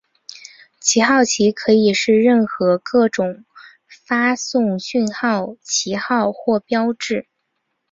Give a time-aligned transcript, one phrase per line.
[0.81, 3.43] 讯号旗可以是任何各种用来
[4.07, 7.27] 发送讯号的旗号或标志。